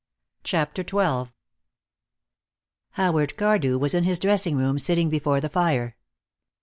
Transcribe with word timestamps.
CHAPTER 0.43 0.81
XII 0.81 1.31
Howard 2.93 3.37
Cardew 3.37 3.77
was 3.77 3.93
in 3.93 4.03
his 4.03 4.17
dressing 4.17 4.57
room, 4.57 4.79
sitting 4.79 5.11
before 5.11 5.39
the 5.39 5.47
fire. 5.47 5.95